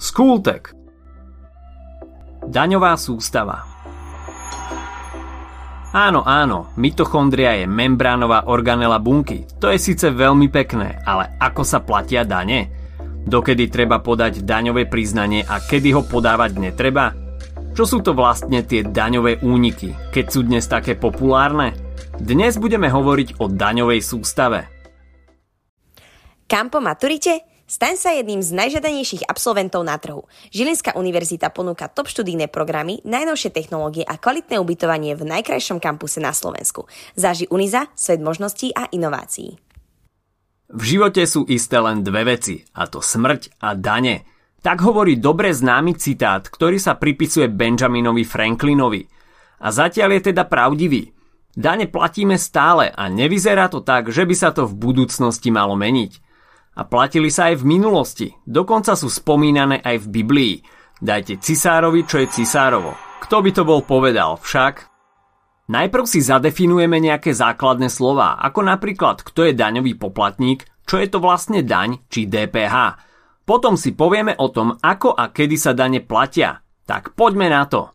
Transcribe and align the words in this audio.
Skultek 0.00 0.72
Daňová 2.48 2.96
sústava 2.96 3.68
Áno, 5.92 6.24
áno, 6.24 6.72
mitochondria 6.80 7.60
je 7.60 7.66
membránová 7.66 8.46
organela 8.46 9.02
bunky. 9.02 9.44
To 9.58 9.68
je 9.68 9.76
síce 9.76 10.06
veľmi 10.06 10.46
pekné, 10.48 11.02
ale 11.02 11.34
ako 11.42 11.66
sa 11.66 11.82
platia 11.82 12.22
dane? 12.22 12.70
Dokedy 13.26 13.68
treba 13.68 13.98
podať 13.98 14.46
daňové 14.46 14.86
priznanie 14.86 15.44
a 15.44 15.58
kedy 15.58 15.92
ho 15.92 16.06
podávať 16.06 16.62
netreba? 16.62 17.12
Čo 17.74 17.84
sú 17.84 17.98
to 18.06 18.14
vlastne 18.14 18.62
tie 18.62 18.86
daňové 18.86 19.42
úniky, 19.42 20.14
keď 20.14 20.24
sú 20.30 20.46
dnes 20.46 20.64
také 20.70 20.94
populárne? 20.94 21.74
Dnes 22.16 22.54
budeme 22.56 22.86
hovoriť 22.86 23.42
o 23.42 23.50
daňovej 23.50 24.00
sústave. 24.00 24.70
Kam 26.46 26.70
po 26.70 26.78
maturite? 26.78 27.49
Staň 27.70 27.94
sa 27.94 28.10
jedným 28.10 28.42
z 28.42 28.50
najžiadanejších 28.50 29.30
absolventov 29.30 29.86
na 29.86 29.94
trhu. 29.94 30.26
Žilinská 30.50 30.98
univerzita 30.98 31.54
ponúka 31.54 31.86
top 31.86 32.10
študijné 32.10 32.50
programy, 32.50 32.98
najnovšie 33.06 33.54
technológie 33.54 34.02
a 34.02 34.18
kvalitné 34.18 34.58
ubytovanie 34.58 35.14
v 35.14 35.22
najkrajšom 35.38 35.78
kampuse 35.78 36.18
na 36.18 36.34
Slovensku. 36.34 36.90
Zaži 37.14 37.46
Uniza, 37.46 37.86
svet 37.94 38.18
možností 38.18 38.74
a 38.74 38.90
inovácií. 38.90 39.54
V 40.66 40.82
živote 40.82 41.22
sú 41.30 41.46
isté 41.46 41.78
len 41.78 42.02
dve 42.02 42.26
veci, 42.34 42.58
a 42.74 42.90
to 42.90 42.98
smrť 42.98 43.62
a 43.62 43.78
dane. 43.78 44.26
Tak 44.66 44.82
hovorí 44.82 45.22
dobre 45.22 45.54
známy 45.54 45.94
citát, 45.94 46.42
ktorý 46.42 46.82
sa 46.82 46.98
pripisuje 46.98 47.46
Benjaminovi 47.46 48.26
Franklinovi. 48.26 49.06
A 49.62 49.70
zatiaľ 49.70 50.18
je 50.18 50.34
teda 50.34 50.42
pravdivý. 50.50 51.14
Dane 51.54 51.86
platíme 51.86 52.34
stále 52.34 52.90
a 52.90 53.06
nevyzerá 53.06 53.70
to 53.70 53.78
tak, 53.78 54.10
že 54.10 54.26
by 54.26 54.34
sa 54.34 54.50
to 54.50 54.66
v 54.66 54.74
budúcnosti 54.74 55.54
malo 55.54 55.78
meniť 55.78 56.29
a 56.76 56.82
platili 56.86 57.28
sa 57.28 57.50
aj 57.50 57.60
v 57.60 57.68
minulosti. 57.76 58.28
Dokonca 58.46 58.94
sú 58.94 59.10
spomínané 59.10 59.82
aj 59.82 60.06
v 60.06 60.10
Biblii. 60.22 60.54
Dajte 61.00 61.42
cisárovi, 61.42 62.06
čo 62.06 62.22
je 62.22 62.30
cisárovo. 62.30 62.94
Kto 63.26 63.36
by 63.42 63.50
to 63.50 63.62
bol 63.66 63.80
povedal 63.82 64.38
však? 64.38 64.86
Najprv 65.70 66.04
si 66.06 66.18
zadefinujeme 66.18 66.98
nejaké 66.98 67.30
základné 67.30 67.86
slova, 67.90 68.38
ako 68.42 68.66
napríklad 68.66 69.22
kto 69.22 69.50
je 69.50 69.52
daňový 69.54 69.94
poplatník, 69.94 70.66
čo 70.82 70.98
je 70.98 71.06
to 71.06 71.22
vlastne 71.22 71.62
daň 71.62 72.02
či 72.10 72.26
DPH. 72.26 72.98
Potom 73.46 73.78
si 73.78 73.94
povieme 73.94 74.34
o 74.34 74.50
tom, 74.50 74.74
ako 74.82 75.14
a 75.14 75.30
kedy 75.30 75.54
sa 75.54 75.70
dane 75.74 76.02
platia. 76.02 76.58
Tak 76.86 77.14
poďme 77.14 77.46
na 77.46 77.70
to. 77.70 77.94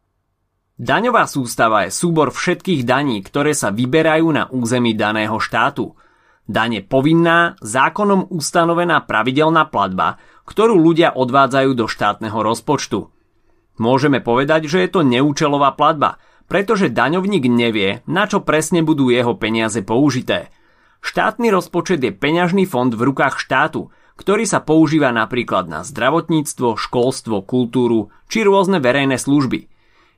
Daňová 0.76 1.28
sústava 1.28 1.88
je 1.88 1.92
súbor 1.92 2.32
všetkých 2.32 2.84
daní, 2.88 3.20
ktoré 3.24 3.52
sa 3.56 3.72
vyberajú 3.72 4.28
na 4.32 4.48
území 4.52 4.96
daného 4.96 5.40
štátu– 5.40 5.92
Daň 6.46 6.70
je 6.78 6.84
povinná, 6.86 7.58
zákonom 7.66 8.30
ustanovená 8.30 9.02
pravidelná 9.02 9.66
platba, 9.66 10.22
ktorú 10.46 10.78
ľudia 10.78 11.18
odvádzajú 11.18 11.72
do 11.74 11.86
štátneho 11.90 12.38
rozpočtu. 12.46 13.10
Môžeme 13.82 14.22
povedať, 14.22 14.70
že 14.70 14.86
je 14.86 14.90
to 14.94 15.02
neúčelová 15.02 15.74
platba, 15.74 16.22
pretože 16.46 16.94
daňovník 16.94 17.50
nevie, 17.50 18.06
na 18.06 18.30
čo 18.30 18.46
presne 18.46 18.86
budú 18.86 19.10
jeho 19.10 19.34
peniaze 19.34 19.82
použité. 19.82 20.54
Štátny 21.02 21.50
rozpočet 21.50 22.02
je 22.02 22.14
peňažný 22.14 22.70
fond 22.70 22.94
v 22.94 23.02
rukách 23.10 23.42
štátu, 23.42 23.90
ktorý 24.16 24.46
sa 24.48 24.62
používa 24.62 25.10
napríklad 25.12 25.68
na 25.68 25.82
zdravotníctvo, 25.82 26.78
školstvo, 26.78 27.42
kultúru 27.44 28.14
či 28.30 28.46
rôzne 28.46 28.80
verejné 28.80 29.18
služby. 29.18 29.68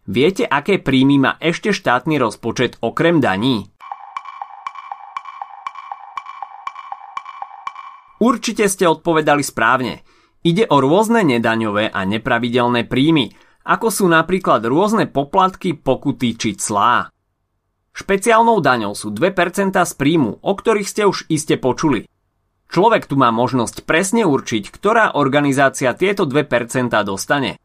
Viete, 0.08 0.48
aké 0.48 0.80
príjmy 0.80 1.18
má 1.20 1.32
ešte 1.44 1.76
štátny 1.76 2.20
rozpočet 2.20 2.80
okrem 2.80 3.20
daní? 3.20 3.68
Určite 8.18 8.66
ste 8.66 8.90
odpovedali 8.90 9.46
správne. 9.46 10.02
Ide 10.42 10.66
o 10.70 10.82
rôzne 10.82 11.22
nedaňové 11.22 11.94
a 11.94 12.02
nepravidelné 12.08 12.90
príjmy, 12.90 13.34
ako 13.68 13.88
sú 13.92 14.06
napríklad 14.08 14.64
rôzne 14.64 15.06
poplatky, 15.06 15.76
pokuty 15.76 16.40
či 16.40 16.56
clá. 16.56 17.12
Špeciálnou 17.98 18.62
daňou 18.62 18.94
sú 18.94 19.10
2% 19.10 19.74
z 19.74 19.94
príjmu, 19.98 20.40
o 20.40 20.52
ktorých 20.54 20.88
ste 20.88 21.04
už 21.10 21.28
iste 21.34 21.58
počuli. 21.58 22.06
Človek 22.70 23.10
tu 23.10 23.18
má 23.18 23.34
možnosť 23.34 23.84
presne 23.84 24.28
určiť, 24.28 24.70
ktorá 24.70 25.18
organizácia 25.18 25.94
tieto 25.98 26.30
2% 26.30 26.94
dostane. 27.02 27.58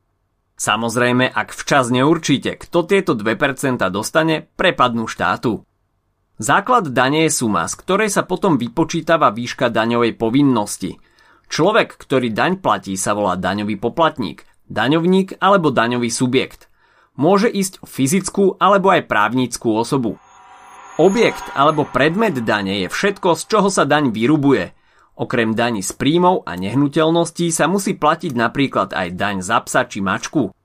Samozrejme, 0.57 1.27
ak 1.27 1.53
včas 1.53 1.91
neurčíte, 1.91 2.55
kto 2.55 2.87
tieto 2.87 3.13
2% 3.19 3.83
dostane, 3.91 4.47
prepadnú 4.55 5.11
štátu. 5.11 5.67
Základ 6.41 6.89
dane 6.93 7.29
je 7.29 7.33
suma, 7.33 7.69
z 7.69 7.75
ktorej 7.77 8.09
sa 8.09 8.25
potom 8.25 8.57
vypočítava 8.57 9.29
výška 9.29 9.69
daňovej 9.69 10.17
povinnosti. 10.17 10.97
Človek, 11.53 12.01
ktorý 12.01 12.33
daň 12.33 12.65
platí, 12.65 12.97
sa 12.97 13.13
volá 13.13 13.37
daňový 13.37 13.77
poplatník, 13.77 14.49
daňovník 14.73 15.37
alebo 15.37 15.69
daňový 15.69 16.09
subjekt. 16.09 16.73
Môže 17.21 17.53
ísť 17.53 17.85
o 17.85 17.87
fyzickú 17.87 18.57
alebo 18.57 18.89
aj 18.89 19.05
právnickú 19.05 19.77
osobu. 19.77 20.17
Objekt 20.97 21.45
alebo 21.53 21.85
predmet 21.85 22.41
dane 22.41 22.85
je 22.85 22.89
všetko, 22.89 23.37
z 23.37 23.43
čoho 23.53 23.69
sa 23.69 23.85
daň 23.85 24.13
vyrubuje. 24.13 24.73
Okrem 25.13 25.53
daní 25.53 25.85
z 25.85 25.93
príjmov 25.93 26.49
a 26.49 26.57
nehnuteľností 26.57 27.53
sa 27.53 27.69
musí 27.69 27.93
platiť 28.01 28.33
napríklad 28.33 28.97
aj 28.97 29.09
daň 29.13 29.37
za 29.45 29.61
psa 29.61 29.85
či 29.85 30.01
mačku. 30.01 30.57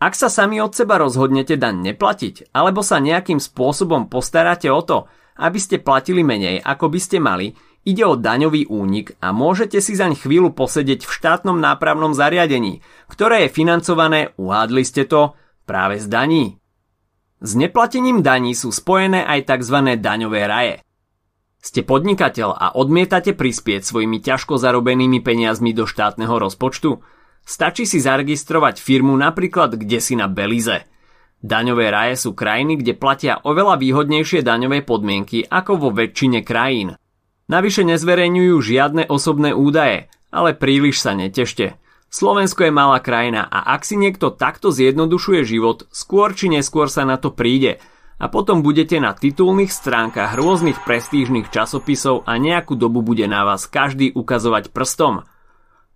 Ak 0.00 0.16
sa 0.16 0.32
sami 0.32 0.64
od 0.64 0.72
seba 0.72 0.96
rozhodnete 0.96 1.60
daň 1.60 1.92
neplatiť, 1.92 2.56
alebo 2.56 2.80
sa 2.80 3.04
nejakým 3.04 3.36
spôsobom 3.36 4.08
postaráte 4.08 4.72
o 4.72 4.80
to, 4.80 5.04
aby 5.36 5.60
ste 5.60 5.76
platili 5.76 6.24
menej, 6.24 6.64
ako 6.64 6.88
by 6.88 6.96
ste 6.96 7.20
mali, 7.20 7.52
ide 7.84 8.08
o 8.08 8.16
daňový 8.16 8.64
únik 8.72 9.20
a 9.20 9.36
môžete 9.36 9.76
si 9.84 9.92
zaň 9.92 10.16
chvíľu 10.16 10.56
posedieť 10.56 11.04
v 11.04 11.12
štátnom 11.12 11.60
nápravnom 11.60 12.16
zariadení, 12.16 12.80
ktoré 13.12 13.44
je 13.44 13.52
financované, 13.52 14.32
uhádli 14.40 14.88
ste 14.88 15.04
to, 15.04 15.36
práve 15.68 16.00
z 16.00 16.08
daní. 16.08 16.44
S 17.44 17.52
neplatením 17.52 18.24
daní 18.24 18.56
sú 18.56 18.72
spojené 18.72 19.20
aj 19.24 19.52
tzv. 19.52 20.00
daňové 20.00 20.48
raje. 20.48 20.74
Ste 21.60 21.84
podnikateľ 21.84 22.56
a 22.56 22.72
odmietate 22.72 23.36
prispieť 23.36 23.84
svojimi 23.84 24.24
ťažko 24.24 24.56
zarobenými 24.56 25.20
peniazmi 25.20 25.76
do 25.76 25.84
štátneho 25.84 26.40
rozpočtu? 26.40 27.04
Stačí 27.44 27.82
si 27.88 27.98
zaregistrovať 27.98 28.78
firmu 28.78 29.16
napríklad 29.16 29.74
kde 29.74 29.98
si 29.98 30.14
na 30.14 30.30
Belize. 30.30 30.86
Daňové 31.40 31.88
raje 31.88 32.20
sú 32.20 32.36
krajiny, 32.36 32.84
kde 32.84 32.92
platia 32.92 33.40
oveľa 33.40 33.80
výhodnejšie 33.80 34.44
daňové 34.44 34.84
podmienky 34.84 35.48
ako 35.48 35.72
vo 35.80 35.88
väčšine 35.88 36.44
krajín. 36.44 37.00
Navyše 37.48 37.82
nezverejňujú 37.88 38.56
žiadne 38.60 39.02
osobné 39.08 39.56
údaje, 39.56 40.12
ale 40.28 40.52
príliš 40.52 41.00
sa 41.00 41.16
netešte. 41.16 41.80
Slovensko 42.12 42.68
je 42.68 42.72
malá 42.74 43.00
krajina 43.00 43.48
a 43.48 43.72
ak 43.72 43.88
si 43.88 43.96
niekto 43.96 44.30
takto 44.34 44.68
zjednodušuje 44.68 45.42
život, 45.48 45.88
skôr 45.90 46.36
či 46.36 46.52
neskôr 46.52 46.92
sa 46.92 47.08
na 47.08 47.16
to 47.16 47.32
príde 47.32 47.80
a 48.20 48.28
potom 48.28 48.60
budete 48.60 49.00
na 49.00 49.16
titulných 49.16 49.72
stránkach 49.72 50.36
rôznych 50.36 50.84
prestížnych 50.84 51.48
časopisov 51.48 52.28
a 52.28 52.36
nejakú 52.36 52.76
dobu 52.76 53.00
bude 53.00 53.24
na 53.24 53.48
vás 53.48 53.64
každý 53.64 54.12
ukazovať 54.12 54.70
prstom– 54.76 55.24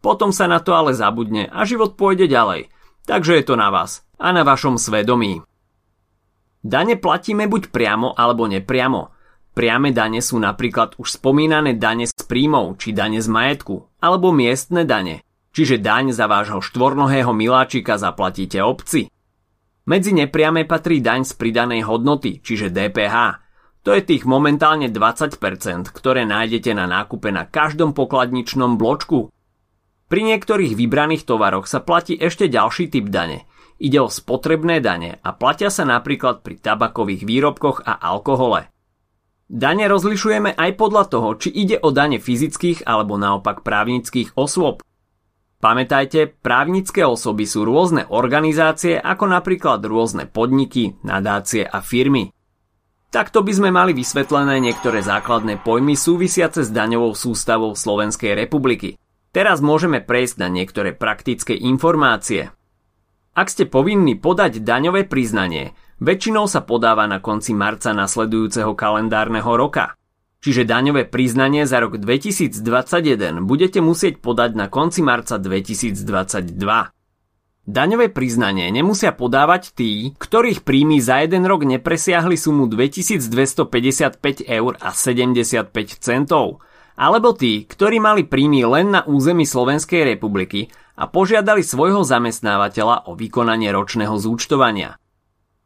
potom 0.05 0.37
sa 0.37 0.45
na 0.45 0.61
to 0.61 0.77
ale 0.77 0.93
zabudne 0.93 1.49
a 1.49 1.65
život 1.65 1.97
pôjde 1.97 2.29
ďalej. 2.29 2.69
Takže 3.09 3.41
je 3.41 3.45
to 3.49 3.57
na 3.57 3.73
vás 3.73 4.05
a 4.21 4.37
na 4.37 4.45
vašom 4.45 4.77
svedomí. 4.77 5.41
Dane 6.61 7.01
platíme 7.01 7.49
buď 7.49 7.73
priamo 7.73 8.13
alebo 8.13 8.45
nepriamo. 8.45 9.09
Priame 9.57 9.97
dane 9.97 10.21
sú 10.21 10.37
napríklad 10.37 11.01
už 11.01 11.17
spomínané 11.17 11.81
dane 11.81 12.05
z 12.05 12.21
príjmov 12.29 12.77
či 12.77 12.93
dane 12.93 13.21
z 13.25 13.29
majetku, 13.33 14.01
alebo 14.05 14.29
miestne 14.29 14.85
dane, 14.85 15.25
čiže 15.57 15.81
daň 15.81 16.13
za 16.13 16.29
vášho 16.29 16.61
štvornohého 16.61 17.33
miláčika 17.33 17.97
zaplatíte 17.97 18.61
obci. 18.61 19.09
Medzi 19.85 20.17
nepriame 20.17 20.65
patrí 20.65 21.05
daň 21.05 21.29
z 21.29 21.37
pridanej 21.37 21.85
hodnoty, 21.85 22.41
čiže 22.41 22.73
DPH. 22.73 23.45
To 23.85 23.93
je 23.93 24.01
tých 24.01 24.25
momentálne 24.25 24.89
20%, 24.89 25.37
ktoré 25.93 26.25
nájdete 26.25 26.73
na 26.73 26.89
nákupe 26.89 27.29
na 27.29 27.45
každom 27.45 27.93
pokladničnom 27.93 28.81
bločku 28.81 29.34
pri 30.09 30.21
niektorých 30.21 30.77
vybraných 30.77 31.25
tovaroch 31.25 31.65
sa 31.65 31.81
platí 31.81 32.15
ešte 32.15 32.47
ďalší 32.53 32.93
typ 32.93 33.09
dane. 33.09 33.49
Ide 33.81 33.99
o 34.05 34.09
spotrebné 34.13 34.79
dane 34.79 35.19
a 35.19 35.35
platia 35.35 35.73
sa 35.73 35.83
napríklad 35.83 36.47
pri 36.47 36.61
tabakových 36.61 37.27
výrobkoch 37.27 37.83
a 37.83 37.99
alkohole. 37.99 38.71
Dane 39.45 39.85
rozlišujeme 39.91 40.57
aj 40.57 40.71
podľa 40.81 41.05
toho, 41.11 41.29
či 41.37 41.53
ide 41.53 41.77
o 41.83 41.93
dane 41.93 42.17
fyzických 42.17 42.89
alebo 42.89 43.21
naopak 43.21 43.61
právnických 43.61 44.39
osôb. 44.41 44.81
Pamätajte, 45.61 46.29
právnické 46.45 47.05
osoby 47.09 47.49
sú 47.49 47.65
rôzne 47.65 48.05
organizácie 48.09 49.01
ako 49.01 49.33
napríklad 49.33 49.81
rôzne 49.85 50.29
podniky, 50.29 51.01
nadácie 51.01 51.65
a 51.65 51.81
firmy. 51.81 52.33
Takto 53.09 53.41
by 53.47 53.53
sme 53.55 53.71
mali 53.71 53.95
vysvetlené 53.95 54.61
niektoré 54.61 55.01
základné 55.01 55.63
pojmy 55.63 55.95
súvisiace 55.95 56.67
s 56.67 56.71
daňovou 56.75 57.15
sústavou 57.15 57.73
Slovenskej 57.73 58.35
republiky. 58.35 58.99
Teraz 59.35 59.59
môžeme 59.59 59.99
prejsť 59.99 60.39
na 60.39 60.47
niektoré 60.47 60.95
praktické 60.95 61.59
informácie. 61.59 62.55
Ak 63.35 63.51
ste 63.51 63.67
povinní 63.67 64.15
podať 64.15 64.63
daňové 64.63 65.11
priznanie, 65.11 65.75
väčšinou 65.99 66.47
sa 66.47 66.63
podáva 66.63 67.11
na 67.11 67.19
konci 67.19 67.51
marca 67.51 67.91
nasledujúceho 67.91 68.79
kalendárneho 68.79 69.59
roka. 69.59 69.99
čiže 70.39 70.69
daňové 70.69 71.09
priznanie 71.09 71.65
za 71.65 71.81
rok 71.81 71.97
2021 71.97 73.43
budete 73.49 73.81
musieť 73.81 74.21
podať 74.21 74.55
na 74.55 74.69
konci 74.69 75.01
marca 75.01 75.41
2022. 75.41 76.55
Daňové 77.65 78.13
priznanie 78.13 78.69
nemusia 78.69 79.17
podávať 79.17 79.73
tí, 79.73 80.13
ktorých 80.21 80.69
príjmy 80.69 81.01
za 81.01 81.25
jeden 81.25 81.49
rok 81.49 81.65
nepresiahli 81.65 82.37
sumu 82.37 82.69
2255 82.69 84.45
eur 84.45 84.73
a 84.85 84.93
75 84.93 85.73
centov, 85.97 86.61
alebo 86.95 87.35
tí, 87.35 87.67
ktorí 87.67 87.99
mali 87.99 88.23
príjmy 88.27 88.63
len 88.67 88.95
na 88.95 89.03
území 89.03 89.43
Slovenskej 89.43 90.07
republiky 90.17 90.71
a 90.95 91.11
požiadali 91.11 91.67
svojho 91.67 92.07
zamestnávateľa 92.07 93.11
o 93.11 93.19
vykonanie 93.19 93.75
ročného 93.75 94.15
zúčtovania. 94.15 94.99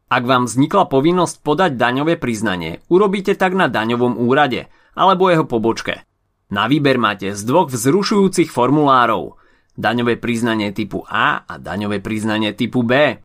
Ak 0.08 0.24
vám 0.24 0.48
vznikla 0.48 0.88
povinnosť 0.88 1.44
podať 1.44 1.76
daňové 1.76 2.16
priznanie, 2.16 2.80
urobíte 2.88 3.36
tak 3.36 3.52
na 3.52 3.68
daňovom 3.68 4.16
úrade 4.16 4.72
alebo 4.96 5.28
jeho 5.28 5.44
pobočke. 5.44 6.00
Na 6.48 6.64
výber 6.64 6.96
máte 6.96 7.36
z 7.36 7.40
dvoch 7.44 7.68
vzrušujúcich 7.68 8.48
formulárov– 8.48 9.32
daňové 9.78 10.18
priznanie 10.18 10.74
typu 10.74 11.06
A 11.06 11.46
a 11.46 11.54
daňové 11.56 12.02
priznanie 12.02 12.50
typu 12.58 12.82
B. 12.82 13.22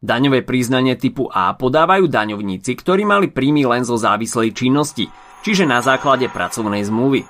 Daňové 0.00 0.46
priznanie 0.46 0.94
typu 0.96 1.28
A 1.28 1.52
podávajú 1.58 2.06
daňovníci, 2.06 2.72
ktorí 2.78 3.02
mali 3.04 3.28
príjmy 3.28 3.66
len 3.66 3.82
zo 3.84 3.98
závislej 3.98 4.54
činnosti, 4.54 5.10
čiže 5.42 5.64
na 5.68 5.80
základe 5.84 6.28
pracovnej 6.30 6.84
zmluvy. 6.86 7.26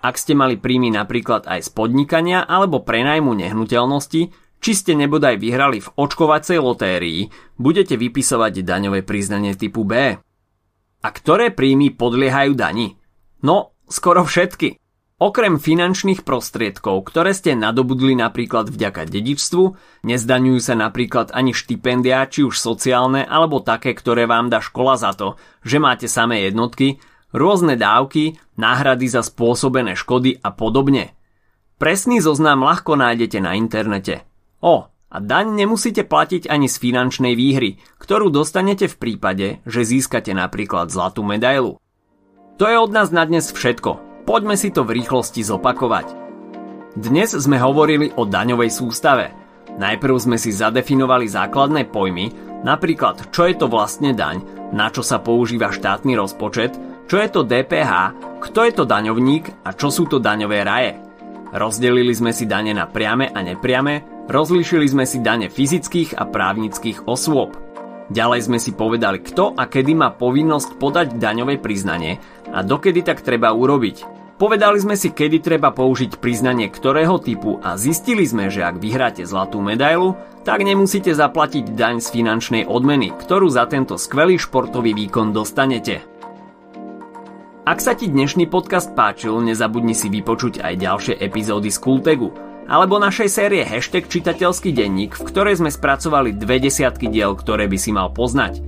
Ak 0.00 0.16
ste 0.16 0.32
mali 0.32 0.56
príjmy 0.56 0.88
napríklad 0.96 1.44
aj 1.44 1.68
z 1.68 1.70
podnikania 1.76 2.40
alebo 2.40 2.80
prenajmu 2.80 3.36
nehnuteľnosti, 3.36 4.22
či 4.60 4.72
ste 4.76 4.92
nebodaj 4.96 5.40
vyhrali 5.40 5.80
v 5.80 5.92
očkovacej 5.92 6.60
lotérii, 6.60 7.32
budete 7.56 7.96
vypisovať 7.96 8.64
daňové 8.64 9.00
priznanie 9.04 9.56
typu 9.56 9.84
B. 9.84 10.16
A 11.00 11.08
ktoré 11.08 11.48
príjmy 11.52 11.96
podliehajú 11.96 12.52
dani? 12.52 12.96
No, 13.40 13.72
skoro 13.88 14.24
všetky. 14.24 14.76
Okrem 15.20 15.60
finančných 15.60 16.24
prostriedkov, 16.24 17.04
ktoré 17.12 17.36
ste 17.36 17.52
nadobudli 17.52 18.16
napríklad 18.16 18.72
vďaka 18.72 19.04
dedičstvu, 19.04 19.76
nezdaňujú 20.08 20.60
sa 20.64 20.72
napríklad 20.80 21.36
ani 21.36 21.52
štipendia, 21.52 22.24
či 22.24 22.40
už 22.40 22.56
sociálne, 22.56 23.28
alebo 23.28 23.60
také, 23.60 23.92
ktoré 23.92 24.24
vám 24.24 24.48
dá 24.48 24.64
škola 24.64 24.96
za 24.96 25.12
to, 25.12 25.36
že 25.60 25.76
máte 25.76 26.08
samé 26.08 26.48
jednotky, 26.48 27.04
rôzne 27.34 27.74
dávky, 27.78 28.38
náhrady 28.58 29.06
za 29.10 29.22
spôsobené 29.26 29.94
škody 29.98 30.38
a 30.42 30.50
podobne. 30.54 31.14
Presný 31.80 32.20
zoznam 32.20 32.66
ľahko 32.66 32.94
nájdete 32.98 33.38
na 33.40 33.56
internete. 33.56 34.22
O, 34.60 34.90
a 35.10 35.16
daň 35.18 35.58
nemusíte 35.58 36.06
platiť 36.06 36.46
ani 36.46 36.70
z 36.70 36.76
finančnej 36.78 37.34
výhry, 37.34 37.82
ktorú 37.98 38.30
dostanete 38.30 38.86
v 38.86 38.96
prípade, 39.00 39.58
že 39.66 39.82
získate 39.82 40.30
napríklad 40.36 40.92
zlatú 40.92 41.26
medailu. 41.26 41.82
To 42.60 42.68
je 42.68 42.76
od 42.76 42.92
nás 42.92 43.08
na 43.10 43.24
dnes 43.24 43.50
všetko. 43.50 44.22
Poďme 44.28 44.54
si 44.54 44.70
to 44.70 44.84
v 44.84 45.00
rýchlosti 45.00 45.42
zopakovať. 45.42 46.12
Dnes 46.94 47.32
sme 47.32 47.56
hovorili 47.56 48.12
o 48.14 48.28
daňovej 48.28 48.70
sústave. 48.70 49.32
Najprv 49.80 50.14
sme 50.20 50.36
si 50.36 50.52
zadefinovali 50.52 51.30
základné 51.30 51.88
pojmy, 51.88 52.60
napríklad 52.66 53.32
čo 53.32 53.48
je 53.48 53.54
to 53.56 53.66
vlastne 53.70 54.12
daň, 54.12 54.44
na 54.76 54.92
čo 54.92 55.00
sa 55.00 55.18
používa 55.22 55.72
štátny 55.72 56.14
rozpočet, 56.18 56.76
čo 57.10 57.18
je 57.18 57.26
to 57.26 57.42
DPH, 57.42 58.14
kto 58.38 58.70
je 58.70 58.72
to 58.72 58.84
daňovník 58.86 59.66
a 59.66 59.74
čo 59.74 59.90
sú 59.90 60.06
to 60.06 60.22
daňové 60.22 60.62
raje. 60.62 60.94
Rozdelili 61.50 62.14
sme 62.14 62.30
si 62.30 62.46
dane 62.46 62.70
na 62.70 62.86
priame 62.86 63.26
a 63.26 63.42
nepriame, 63.42 64.26
rozlíšili 64.30 64.86
sme 64.86 65.02
si 65.02 65.18
dane 65.18 65.50
fyzických 65.50 66.14
a 66.14 66.22
právnických 66.30 67.10
osôb. 67.10 67.58
Ďalej 68.14 68.40
sme 68.46 68.58
si 68.62 68.70
povedali, 68.70 69.18
kto 69.26 69.58
a 69.58 69.66
kedy 69.66 69.90
má 69.98 70.14
povinnosť 70.14 70.78
podať 70.78 71.18
daňové 71.18 71.58
priznanie 71.58 72.22
a 72.54 72.62
dokedy 72.62 73.02
tak 73.02 73.26
treba 73.26 73.50
urobiť. 73.50 74.06
Povedali 74.38 74.78
sme 74.78 74.94
si, 74.94 75.10
kedy 75.10 75.42
treba 75.42 75.74
použiť 75.74 76.16
priznanie 76.16 76.70
ktorého 76.70 77.18
typu 77.18 77.58
a 77.58 77.74
zistili 77.74 78.22
sme, 78.22 78.54
že 78.54 78.62
ak 78.62 78.78
vyhráte 78.78 79.26
zlatú 79.26 79.58
medailu, 79.58 80.14
tak 80.46 80.62
nemusíte 80.62 81.10
zaplatiť 81.10 81.74
daň 81.74 81.98
z 81.98 82.08
finančnej 82.08 82.62
odmeny, 82.70 83.10
ktorú 83.18 83.50
za 83.50 83.66
tento 83.66 83.98
skvelý 83.98 84.38
športový 84.38 84.94
výkon 84.94 85.34
dostanete. 85.34 86.09
Ak 87.70 87.78
sa 87.78 87.94
ti 87.94 88.10
dnešný 88.10 88.50
podcast 88.50 88.98
páčil, 88.98 89.30
nezabudni 89.46 89.94
si 89.94 90.10
vypočuť 90.10 90.58
aj 90.58 90.74
ďalšie 90.74 91.14
epizódy 91.22 91.70
z 91.70 91.78
Kultegu 91.78 92.34
alebo 92.66 92.98
našej 92.98 93.30
série 93.30 93.62
Hashtag 93.62 94.10
čitateľský 94.10 94.74
denník, 94.74 95.14
v 95.14 95.22
ktorej 95.30 95.62
sme 95.62 95.70
spracovali 95.70 96.34
dve 96.34 96.58
desiatky 96.58 97.06
diel, 97.06 97.38
ktoré 97.38 97.70
by 97.70 97.78
si 97.78 97.94
mal 97.94 98.10
poznať. 98.10 98.58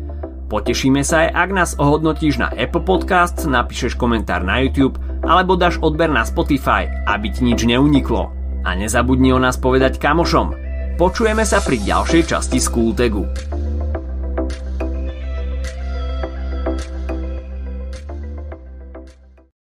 Potešíme 0.46 1.02
sa 1.02 1.26
aj, 1.26 1.34
ak 1.34 1.50
nás 1.50 1.70
ohodnotíš 1.82 2.46
na 2.46 2.54
Apple 2.54 2.86
Podcasts, 2.86 3.42
napíšeš 3.42 3.98
komentár 3.98 4.46
na 4.46 4.62
YouTube 4.62 5.02
alebo 5.26 5.58
dáš 5.58 5.82
odber 5.82 6.06
na 6.06 6.22
Spotify, 6.22 6.86
aby 7.10 7.34
ti 7.34 7.42
nič 7.42 7.66
neuniklo. 7.66 8.30
A 8.62 8.78
nezabudni 8.78 9.34
o 9.34 9.42
nás 9.42 9.58
povedať 9.58 9.98
kamošom. 9.98 10.54
Počujeme 10.94 11.42
sa 11.42 11.58
pri 11.58 11.82
ďalšej 11.82 12.38
časti 12.38 12.62
Skultegu. 12.62 13.26